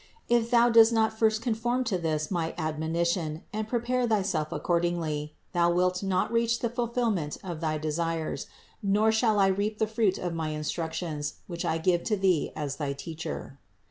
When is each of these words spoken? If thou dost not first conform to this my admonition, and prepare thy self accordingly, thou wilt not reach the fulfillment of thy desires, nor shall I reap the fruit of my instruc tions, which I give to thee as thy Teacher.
If 0.27 0.49
thou 0.49 0.67
dost 0.67 0.91
not 0.91 1.13
first 1.19 1.43
conform 1.43 1.83
to 1.83 1.97
this 1.99 2.31
my 2.31 2.55
admonition, 2.57 3.43
and 3.53 3.67
prepare 3.67 4.07
thy 4.07 4.23
self 4.23 4.51
accordingly, 4.51 5.35
thou 5.53 5.71
wilt 5.71 6.01
not 6.01 6.31
reach 6.31 6.57
the 6.61 6.71
fulfillment 6.71 7.37
of 7.43 7.61
thy 7.61 7.77
desires, 7.77 8.47
nor 8.81 9.11
shall 9.11 9.37
I 9.37 9.45
reap 9.45 9.77
the 9.77 9.85
fruit 9.85 10.17
of 10.17 10.33
my 10.33 10.53
instruc 10.53 10.93
tions, 10.93 11.35
which 11.45 11.63
I 11.65 11.77
give 11.77 12.01
to 12.05 12.17
thee 12.17 12.51
as 12.55 12.77
thy 12.77 12.93
Teacher. 12.93 13.59